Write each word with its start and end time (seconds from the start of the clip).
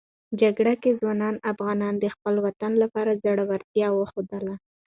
جګړې 0.41 0.73
کې 0.81 0.97
ځوان 0.99 1.21
افغانان 1.51 1.93
د 1.99 2.05
خپل 2.15 2.35
وطن 2.45 2.71
لپاره 2.83 3.19
زړورتیا 3.23 3.87
وښودله. 3.93 4.55